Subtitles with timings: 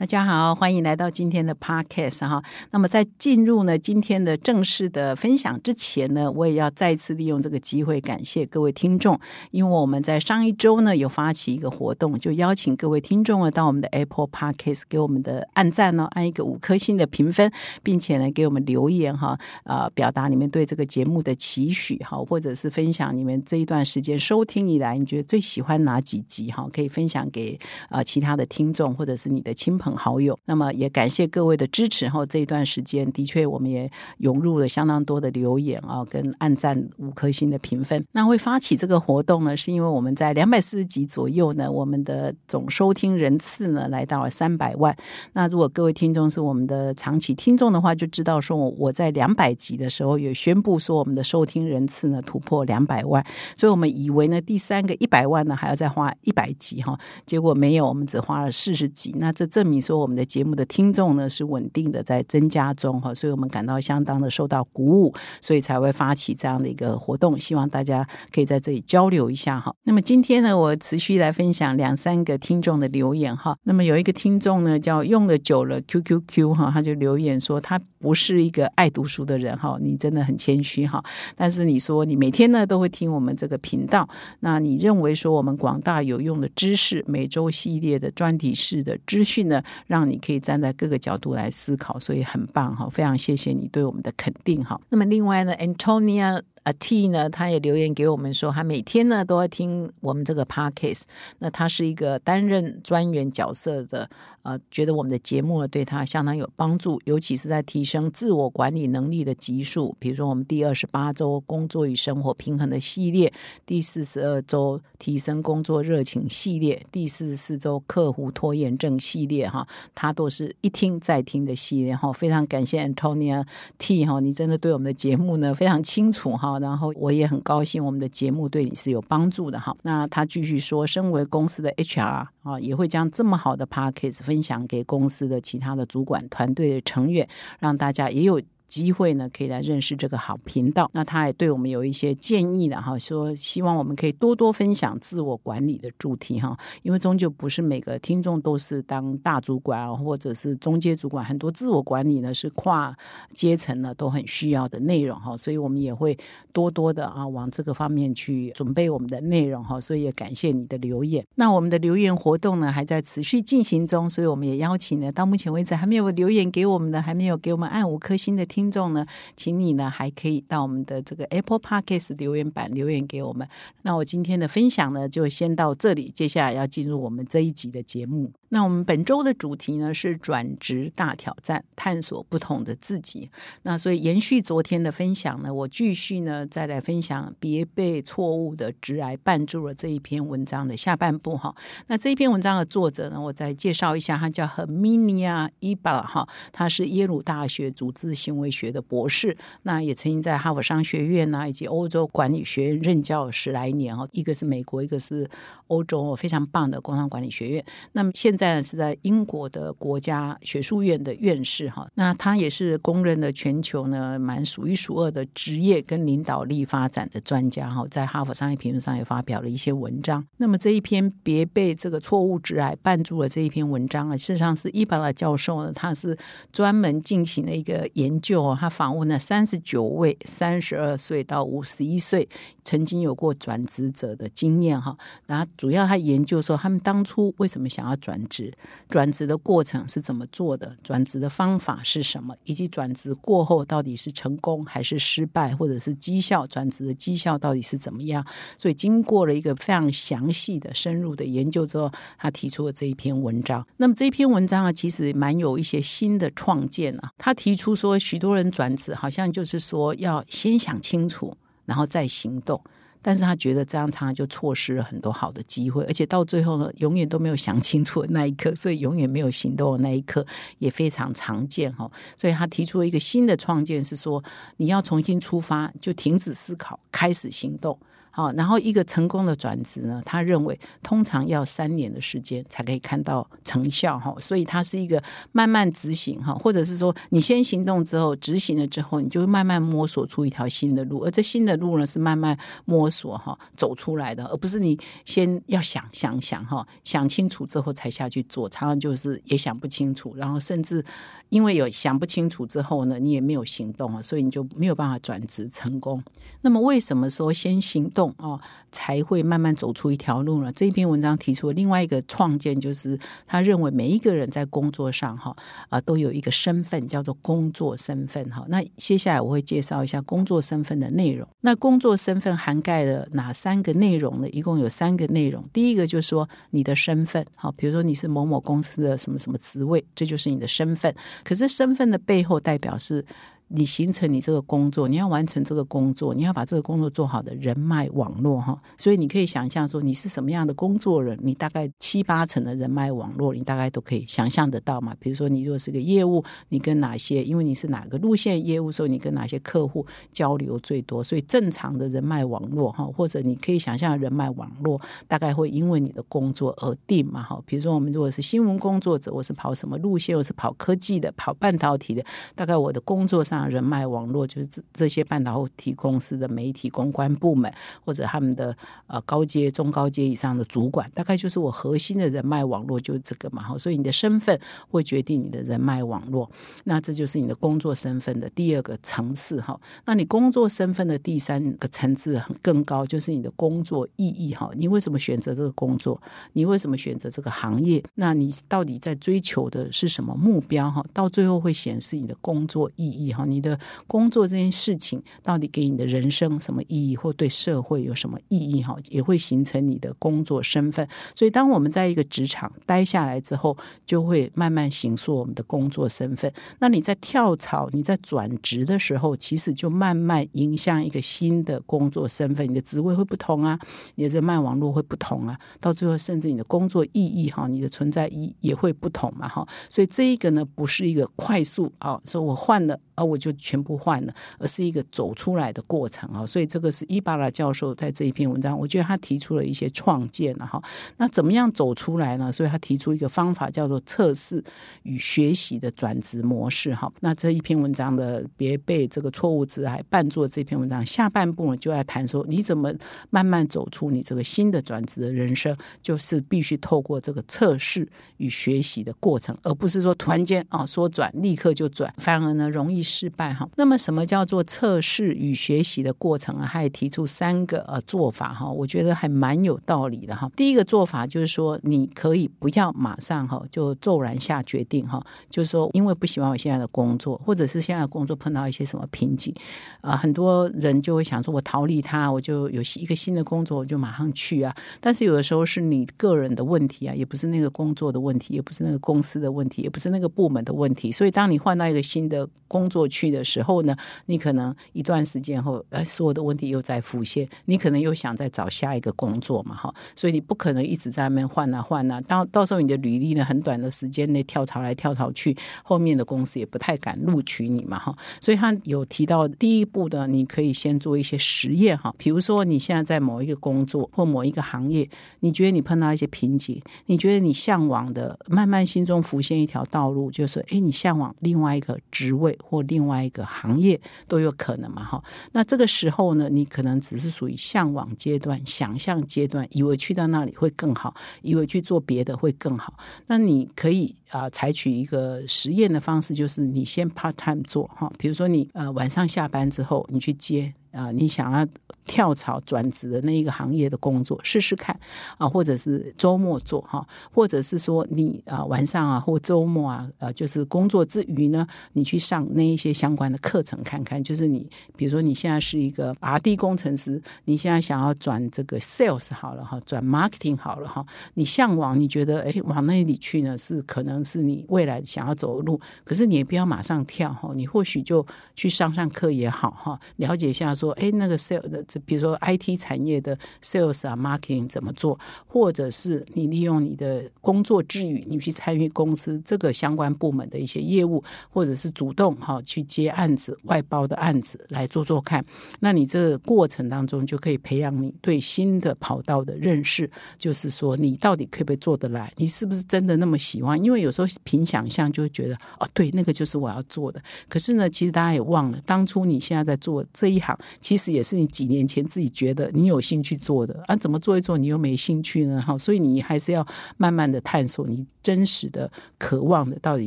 [0.00, 2.42] 大家好，欢迎来到今天的 Podcast 哈。
[2.70, 9.20] 那么在进入呢今天的正式的分享之前呢，我也要再次利用这个机会感谢各位听众，
[9.50, 29.89] 因为我们在上一周呢有发起一个活动，就邀请各位听众呢到我们的 Apple Podcast 给我们的按赞呢，按一个五颗星的评分，并且呢给我们留言哈，啊，表达你们对这个节目的期许哈，或者是分享你们这一段时间收听以来你觉得最喜欢哪几集哈，可以分享给啊其他的听众或者是你的亲朋。
[29.96, 32.08] 好友，那么也感谢各位的支持。
[32.08, 38.04] 哈，这一段时间的确，我们也涌入了相当多的留言啊，跟按赞五颗星的评分。
[38.12, 44.96] 那会发起这个活动呢，是因为我们在两百四十集左右呢，我们的总收听人次呢来到了三百万。
[45.32, 53.24] 那如果各位听众是我们的长期听众的话，就知道说我我在两百集的时候有宣布说我们的收听人次呢突破两百万，
[53.56, 59.12] 所以我们以为呢第三个一百万呢还要再花一百集哈，结果没有，我们只花了四十集。
[59.18, 59.79] 那这证明。
[59.80, 69.74] 说我们的节目的听众呢是稳定的在增加中哈，所以我们感到相当的受到鼓舞，所以才会发起这样的一个活动，希望大家可以在这里交流一下哈。
[69.84, 73.56] 那么今天呢，我持续来分享两三个听众的留言哈。
[73.64, 81.02] 那么有一个听众呢叫用了久了 QQQ 哈，他就留言说他不是一个爱读书的人哈，你真的很谦虚哈。
[81.36, 84.08] 但是你说你每天呢都会听我们这个频道，
[84.40, 89.62] 那你认为说我们广大有用的知识，每周系列的专题式的资讯呢？
[89.86, 92.88] 让你可以站在各个角度来思考，所以很棒哈！
[92.90, 94.80] 非常谢谢你对我们的肯定哈。
[94.88, 96.42] 那么另外呢，Antonia。
[96.64, 101.04] A T 呢，他也留言给我们说，他每天呢都要听我们这个 Podcast。
[101.38, 104.08] 那他是一个担任专员角色的，
[104.42, 113.32] 呃，觉得我们的节目呢对他相当有帮助，尤其是在提升自我管理能力的集数，比如说我们第二十八周工作与生活平衡的系列，
[113.64, 123.46] 第四十二周提升工作热情系列，第四十四周客户拖延症系列，哈，他都是一听再听的系列，哈，非常感谢 Antonia
[123.78, 126.49] T 哈，你真的对我们的节目呢非常清楚哈。
[126.58, 129.76] 然后我也很高兴，我们的节目对你是有帮助的哈。
[129.82, 137.28] 那他继续说，身为公司的 HR 啊，也会将这么好的 p a c k a g e 分享给公司的其他的主管团队的成员，
[137.58, 138.40] 让大家也有。
[138.70, 140.88] 机会呢，可以来认识这个好频道。
[140.94, 152.96] 那他也对我们有一些建议的哈，说希望我们可以多多分享自我管理的主题哈，因为终究不是每个听众都是当大主管啊，或者是中阶主管，很多自我管理呢是跨
[153.34, 156.16] 阶层呢都很需要的内容哈，所以我们也会
[156.52, 161.26] 多多的啊往这个方面去准备我们的内容哈，所以也感谢你的留言。
[161.34, 168.59] 那我们的留言活动呢还在持续进行中，所以我们也邀请呢到目前为止还没有留言给我们的，还没有给我们按五颗星的听。
[168.60, 169.06] 听众呢，
[169.36, 173.48] 请你呢还可以到我们的这个 Apple Podcast 留言板留言给我们。
[173.82, 178.30] 那我今天的分享呢，就先到这里，接下来要进入我们这一集的节目。
[178.50, 183.30] 那我们本周的主题呢是转职大挑战，探索不同的自己。
[183.62, 191.54] 那所以延续昨天的分享呢，我继续呢再来分享别被错误的直癌绊住了这一篇文章的下半部哈。
[191.86, 205.28] 那这一篇文章的作者呢，我再介绍一下，他叫 Herminia Ibar 哈，他是耶鲁大学组织行为学的博士，那也曾经在哈佛商学院呐以及欧洲管理学院任教十来年哈，一个是美国，一个是
[205.68, 207.64] 欧洲非常棒的工商管理学院。
[207.92, 220.24] 那么现在是在英国的国家学术院的院士哈，那他也是公认的全球呢蛮数一数二的职业跟领导力发展的专家哈，在哈佛商业评论上也发表了一些文章。
[220.38, 226.16] 那么这一篇别被这个错误致癌绊住了这一篇文章啊，事实上是伊巴拉教授呢，他是
[226.52, 232.26] 专门进行了一个研究，他访问了三十九位三十二岁到五十一岁
[232.64, 234.96] 曾经有过转职者的经验哈，
[235.26, 238.18] 然后主要他研究说他们当初为什么想要转。
[238.30, 238.52] 职
[238.88, 240.76] 转职的过程是怎么做的？
[240.84, 242.32] 转职的方法是什么？
[242.44, 248.24] 以及转职过后到底是成功还是失败，或者是绩效转职的绩效到底是怎么样？
[248.56, 253.66] 所以经过了一个非常详细的、深入的研究之后，他提出了这一篇文章。
[253.78, 257.10] 那么这篇文章啊，其实蛮有一些新的创建啊。
[257.18, 262.60] 他提出说，许多人转职好像就是说要先想清楚，然后再行动。
[263.02, 270.26] 但是他觉得这样常常就错失了很多好的机会，而且到最后呢，永远都没有想清楚的那一刻，所以永远没有行动的那一刻
[270.58, 271.90] 也非常常见哈。
[272.14, 274.22] 所以他提出了一个新的创建，是说
[274.58, 277.78] 你要重新出发，就停止思考，开始行动。
[278.12, 300.84] 好，然后一个成功的转职呢，他认为通常要三年的时间才可以看到成效哈，所以它是一个慢慢执行哈，或者是说你先行动之后执行了之后，你就会慢慢摸索出一条新的路，而这新的路呢是慢慢摸索哈走出来的，而不是你先要想想想哈，想清楚之后才下去做，常常就是也想不清楚，然后甚至
[301.28, 306.02] 因为有想不清楚之后呢，你也没有行动啊，所以你就没有办法转职成功。
[306.40, 307.99] 那么为什么说先行动？
[308.00, 308.40] 动哦，
[308.72, 310.50] 才会慢慢走出一条路呢。
[310.54, 315.36] 这篇文章提出了另外一个创建，就是他认为每一个人在工作上哈
[315.68, 318.42] 啊都有一个身份，叫做工作身份哈。
[318.48, 321.28] 那接下来我会介绍一下工作身份的内容。
[321.42, 324.28] 那工作身份涵盖了哪三个内容呢？
[324.30, 325.44] 一共有三个内容。
[325.52, 330.94] 第一个就是说你的身份，好，比如说你是某某公司的什么什么职位，这就是你的身份。
[331.22, 333.04] 可是身份的背后代表是。
[333.52, 344.94] 你形成你这个工作，你要完成这个工作，你要把这个工作做好的人脉网络哈，所以你可以想象说你是什么样的工作人，你大概七八成的人脉网络，你大概都可以想象得到嘛。
[345.00, 357.42] 比如说你如果是个业务，你跟哪些，因为你是哪个路线业务，所以你跟哪些客户交流最多，所以正常的人脉网络哈，或者你可以想象人脉网络大概会因为你的工作而定嘛哈。
[357.44, 362.04] 比如说我们如果是新闻工作者，我是跑什么路线，我是跑科技的，跑半导体的，
[362.36, 363.39] 大概我的工作上。
[363.48, 367.52] 人脉网络就是这这些半导体公司的媒体公关部门，
[367.84, 368.56] 或者他们的
[368.86, 373.42] 呃高阶、中高阶以上的主管，大概就是我核心的人脉网络就是这个嘛。
[373.42, 374.38] 哈，所以你的身份
[374.68, 376.30] 会决定你的人脉网络，
[376.64, 379.58] 那这就是你的工作身份的第二个层次哈。
[379.84, 384.50] 那你工作身份的第三个层次更高，就是你的工作意义哈。
[384.56, 386.00] 你为什么选择这个工作？
[386.32, 387.82] 你为什么选择这个行业？
[387.94, 390.84] 那你到底在追求的是什么目标哈？
[390.92, 393.24] 到最后会显示你的工作意义哈。
[393.30, 398.62] 你的工作这件事情到底给你的人生什么意义，或对社会有什么意义？
[398.62, 400.86] 哈，也会形成你的工作身份。
[401.14, 403.56] 所以，当我们在一个职场待下来之后，
[403.86, 406.32] 就会慢慢形塑我们的工作身份。
[406.58, 412.48] 那你在跳槽、你在转职的时候，其实就慢慢迎向一个新的工作身份。
[412.48, 413.58] 你的职位会不同啊，
[413.94, 419.46] 你的人脉网络会不同啊，到最后甚至你的工作意义哈，你的存在意也会不同嘛哈。
[419.68, 422.78] 所以这一个呢，不是一个快速啊，说我换了。
[423.00, 426.26] 而我就全部换了，而是一个走出来的过程啊！
[426.26, 430.62] 所以这个是伊巴拉教授在这一篇文章，我觉得他提出了一些创建了哈。
[430.98, 432.30] 那怎么样走出来呢？
[432.30, 434.44] 所以他提出一个方法，叫做测试
[434.82, 436.92] 与学习的转职模式哈。
[437.00, 442.70] 那这一篇文章的别被这个错误字还伴作这篇文章下半部呢，就在谈说你怎么
[443.08, 447.88] 慢慢走出你这个新的转职的人生，就是必须透过这个测试
[448.18, 452.82] 与学习的过程，而不是说突然间啊说转立刻就转，反而呢容易。
[452.90, 456.48] 失败哈，那么什么叫做测试与学习的过程啊？
[456.50, 460.28] 他也提出三个呃做法哈，我觉得还蛮有道理的哈。
[460.34, 469.32] 第一个做法就是说，你可以不要马上哈就骤然下决定哈，就是说因为不喜欢我现在的工作，或者是现在的工作碰到一些什么瓶颈
[469.80, 474.54] 啊，很多人就会想说，我逃离他，我就有一个新的工作，我就马上去啊。
[474.80, 480.90] 但是有的时候是你个人的问题啊，也不是那个工作的问题，也不是那个公司的问题，也不是那个部门的问题。
[480.90, 512.59] 所以当你换到一个新的工作，过去的时候呢，你可能一段时间后，哎，所有的问题又在浮现，你可能又想再找下一个工作嘛，哈，所以你不可能一直在那边换啊换啊，到到时候你的履历呢，很短的时间内跳槽来跳槽去，后面的公司也不太敢录取你嘛，哈，所以他有提到第一步的，你可以先做一些实验哈，比如说你现在在某一个工作或某一个行业，你觉得你碰到一些瓶颈，你觉得你向往的，慢慢心中浮现一条道路，就是哎，你向往另外一个职位或。
[512.62, 515.02] 另外一个行业都有可能嘛，哈。
[515.32, 522.74] 那这个时候呢，你可能只是属于向往阶段、想象阶段，以为去到那里会更好，以为去做别的会更好。
[523.06, 530.52] 那你可以啊，采取一个实验的方式，就是你先 part time 做哈，比如说你呃晚上下班之后，你去接。
[530.72, 531.46] 啊，你想要
[531.84, 534.78] 跳槽转职的那一个行业的工作试试看
[535.18, 544.00] 啊，或者是周末做哈，或者是说你啊晚上啊或周末啊，呃，就是工作之余呢，你去上那一些相关的课程看看。
[544.02, 560.54] 就是你比如说你现在是一个 R D 工程师，你现在想要转这个 Sales 好了哈，转 Marketing 好了哈，你向往你觉得哎往那里去呢是可能是你未来想要走的路，可是你也不要马上跳哈，你或许就去上上课也好哈，了解一下。
[560.60, 575.24] 说，哎，那个 sales 的，比如说 IT 产业的 sales 啊，marketing 怎么做，或者是你利用你的工作之余，你去参与公司这个相关部门的一些业务，或者是主动哈去接案子、外包的案子来做做看。
[575.60, 583.62] 那你这个过程当中就可以培养你对新的跑道的认识，就是说你到底可不可以做得来，你是不是真的那么喜欢？
[583.64, 587.00] 因为有时候凭想象就会觉得，哦，对，那个就是我要做的。
[587.28, 593.76] 可是呢，其实大家也忘了，当初你现在在做这一行，其实也是你几年前自己觉得你有兴趣做的啊。
[593.76, 595.40] 怎么做一做，你又没兴趣呢？
[595.40, 599.86] 哈，所以你还是要慢慢的探索你真实的渴望的到底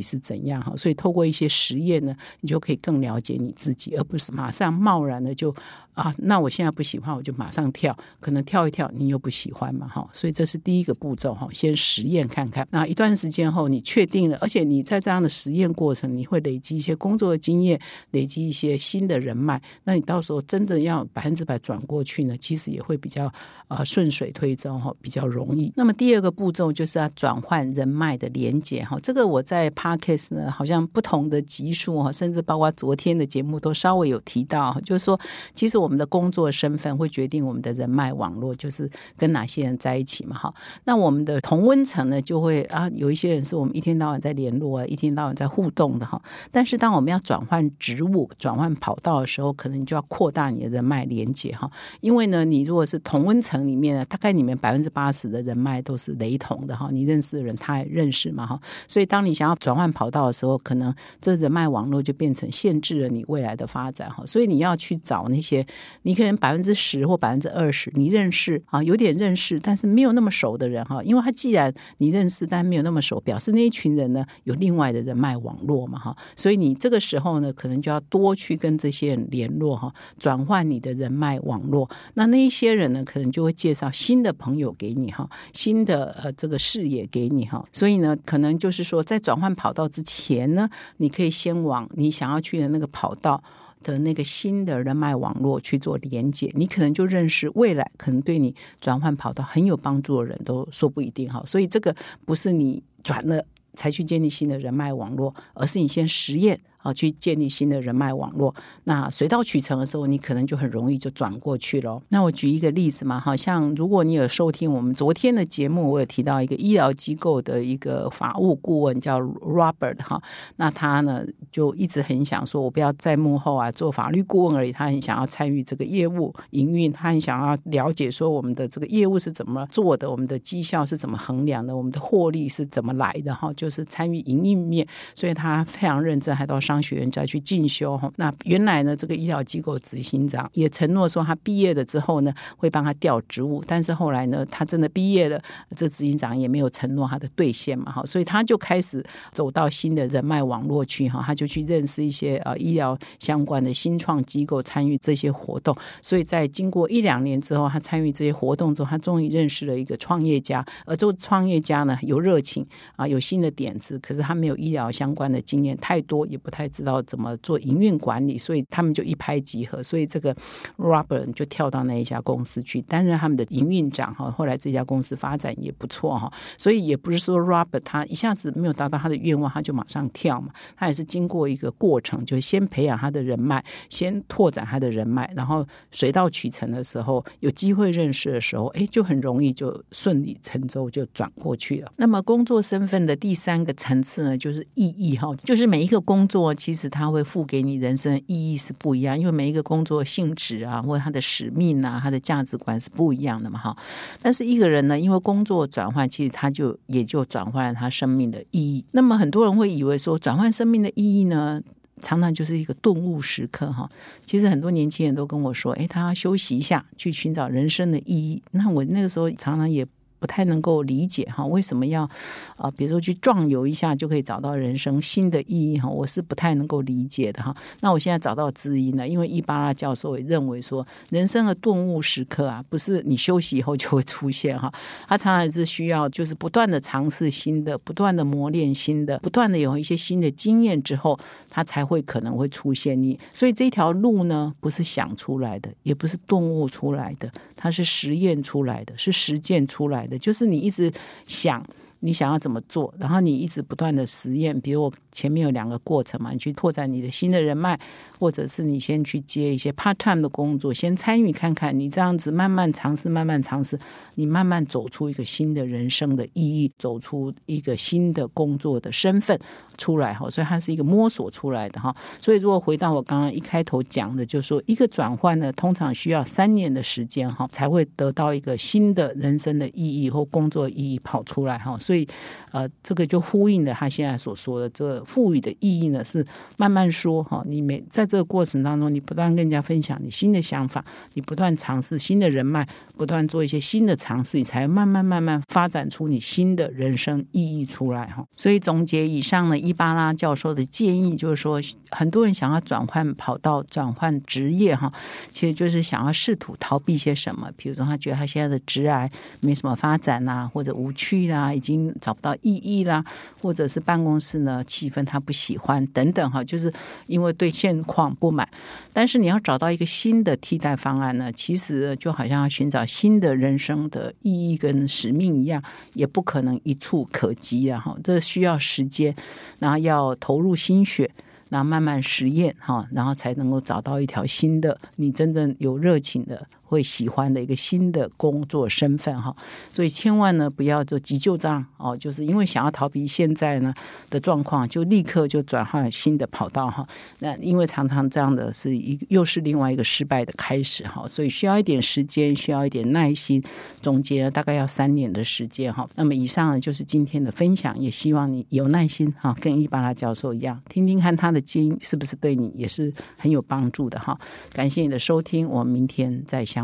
[0.00, 0.74] 是怎样哈。
[0.76, 5.54] 所以透过一些实验呢，你就可以更了解你自己，而不是马上贸然的就。
[5.94, 12.66] 啊，那我现在不喜欢，我就马上跳，可能跳一跳，你又不喜欢嘛，哈，所以这是第一个步骤哈，先实验看看。
[12.72, 19.62] 那一段时间后，你确定了，而且你在这样的实验过程，你会累积一些工作的经验，累积一些新的人脉。
[19.84, 23.32] 那你到时候真正要百分之百转过去呢，其实也会比较
[23.68, 25.72] 呃顺水推舟哈，比较容易。
[25.76, 35.18] 那么第二个步骤就是要转换人脉的连接哈，这个我在 Parkes 呢，好像不同的集数哈，甚至包括昨天的节目都稍微有提到，就是说
[35.54, 35.83] 其实我。
[35.84, 40.52] 我们的工作身份会决定我们的人脉网络，就是跟哪些人在一起嘛，哈。
[40.84, 46.20] 那我们的同温层呢，就会啊，有一些人是我们一天到晚在联络啊，一天到晚在互动的哈。
[46.50, 51.70] 但是当我们要转换职务、转换跑道的时候，可能你就要扩大你的人脉连接哈。
[52.00, 56.88] 因为呢，你如果是同温层里面呢，大概里面百分之八十的人脉都是雷同的哈。
[56.90, 58.58] 你认识的人，他也认识嘛哈。
[58.88, 64.24] 所以当你想要转换跑道的时候，可能这人脉网络就变成限制了你未来的发展哈。
[64.26, 65.66] 所以你要去找那些。
[66.02, 81.88] 你可能百分之十或百分之二十，你认识啊，有点认识，但是没有那么熟的人哈，因为他既然你认识，但没有那么熟，表示那一群人呢有另外的人脉网络嘛哈，所以你这个时候呢，可能就要多去跟这些人联络哈，转换你的人脉网络。
[82.14, 93.42] 那那一些人呢，可能就会介绍新的朋友给你哈，新的呃这个视野给你哈，所以呢，可能就是说在转换跑道之前呢，你可以先往你想要去的那个跑道。
[93.84, 106.58] 的那个新的人脉网络去做连接，你可能就认识未来可能对你转换跑道很有帮助的人都说不一定哈，所以这个不是你转了才去建立新的人脉网络，而是你先实验。
[106.84, 108.54] 啊，去建立新的人脉网络。
[108.84, 112.00] 那水到渠成的时候，你可能就很容易就转过去了。
[112.10, 120.22] 那我举一个例子嘛，好像如果你有收听我们昨天的节目，我有提到一个医疗机构的一个法务顾问叫 Robert 哈。
[120.56, 136.73] 那他呢就一直很想说，我不要在幕后啊做法律顾问而已，他很想要参与这个业务营运，他很想要了解说我们的这个业务是怎么做的，我们的绩效是怎么衡量的，我们的获利是怎么来的哈，就是参与营运面，所以他非常认真，还到上。
[136.74, 143.62] 商学院再去进修哈，那原来呢，这个医疗机构执行长也承诺说，他毕业了之后呢，会帮他调职务。
[143.64, 145.40] 但是后来呢，他真的毕业了，
[145.76, 155.76] 这执行长也没有承诺他的兑现嘛，哈，所以他就开始走到新的人脉网络去哈，他就去认识一些呃医疗相关的新创机构，参与这些活动。
[156.02, 162.66] 所以在经过一两年之后，他参与这些活动之后，他终于认识了一个创业家，而这个创业家呢，有热情
[162.96, 166.63] 啊，有新的点子，可是他没有医疗相关的经验太多，也不太。
[166.68, 170.34] 知道怎么做营运管理，所以他们就一拍即合，所以这个
[170.76, 174.30] Robert 就跳到那一家公司去担任他们的营运长哈。
[174.30, 180.52] 后来这家公司发展也不错哈，所以也不是说 Robert 他一下子没有达到他的愿望，他就马上跳嘛。
[180.76, 191.92] 他也是经过一个过程，就先培养他的人脉，先拓展他的人脉，然后水到渠成的时候，有机会认识的时候，哎，就很容易就顺理成章就转过去了。
[191.96, 196.53] 那么工作身份的第三个层次呢，就是意义哈，就是每一个工作。
[196.54, 203.76] 其实他会付给你人生意义是不一样，因为每一个工作性质啊，或者他的使命啊，他的价值观是不一样的嘛，哈。
[204.22, 208.84] 但是一个人呢，因为工作转换，其实他就也就转换了他生命的意义。
[208.92, 211.60] 那么很多人会以为说，转换生命的意义呢，
[212.02, 213.90] 常常就是一个顿悟时刻，哈。
[214.24, 218.42] 其实很多年轻人都跟我说，哎，他要休息一下，去寻找人生的意义。
[218.52, 219.86] 那我那个时候常常也。
[220.24, 222.08] 不太能够理解哈，为什么要
[222.56, 222.70] 啊？
[222.70, 227.54] 比如说去壮游一下就可以找到人生新的意义哈，我是不太能够理解的哈。
[227.82, 234.72] 那我现在找到知音了，因为伊巴拉教授也认为说，人生的顿悟时刻啊，不是你休息以后就会出现哈，
[235.06, 241.18] 他常常是需要就是不断的尝试新的，不断的磨练新的，不断的有一些新的经验之后，
[241.54, 243.16] 它才会可能会出现你。
[243.32, 250.18] 所以这条路呢，不是想出来的，也不是顿悟出来的，它是实验出来的，是实践出来的。
[250.18, 250.92] 就是你一直
[251.28, 251.64] 想，
[252.04, 257.80] 你想要怎么做，然后你一直不断的实验，比如我前面有两个过程嘛，你去拓展你的新的人脉，
[258.18, 263.78] 或者是你先去接一些 part time 的工作，先参与看看，你这样子慢慢尝试，慢慢尝试，
[264.16, 269.40] 你慢慢走出一个新的人生的意义，走出一个新的工作的身份
[269.78, 271.96] 出来哈，所以它是一个摸索出来的哈。
[272.20, 281.93] 所以如果回到我刚刚一开头讲的，就是说一个转换呢，通常需要三年的时间哈，才会得到一个新的人生的意义或工作意义跑出来哈，所以。
[281.94, 282.08] 所以，
[282.50, 287.40] 呃，这个就呼应了他现在所说的，这赋予的意义呢，是慢慢说哈。
[287.46, 298.26] 你每在这个过程当中，你不断跟人家分享你新的想法，你不断尝试新的人脉，不断做一些新的尝试，你才慢慢慢慢发展出你新的人生意义出来哈。
[298.36, 301.60] 所以总结以上呢，伊巴拉教授的建议就是说，
[301.92, 304.92] 很多人想要转换跑道、转换职业哈，
[305.30, 309.08] 其实就是想要试图逃避些什么，比如说他觉得他现在的职癌
[309.38, 311.83] 没什么发展呐，或者无趣啦，已经。
[312.00, 313.04] 找不到意义啦，
[313.40, 316.72] 或者是办公室呢气氛他不喜欢等等哈，就是
[317.06, 318.48] 因为对现况不满。
[318.92, 325.62] 但是你要找到一个新的替代方案呢，其实就好像要寻找新的人生的意义跟使命一样，
[325.94, 329.14] 也不可能一触可及啊哈，这需要时间，
[329.58, 331.10] 然后要投入心血，
[331.48, 336.46] 然后慢慢实验哈，然后才能够找到一条新的你真正有热情的。
[336.74, 339.34] 会喜欢的一个新的工作身份哈，
[339.70, 343.72] 所以千万呢不要做急救章哦，就是因为想要逃避现在呢
[344.10, 346.84] 的状况，就立刻就转换新的跑道哈。
[347.20, 353.40] 那因为常常这样的是一又是另外一个失败的开始哈，所以需要一点时间，需要一点耐心。
[353.80, 355.88] 总结大概要三年的时间哈。
[355.94, 364.18] 那么以上呢就是今天的分享，也希望你有耐心哈，跟伊巴拉教授一样，听听看他的经是不是对你也是很有帮助的哈。
[364.52, 366.63] 感谢你的收听，我们明天再相。